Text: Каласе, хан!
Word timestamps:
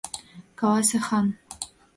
Каласе, 0.61 0.99
хан! 1.07 1.27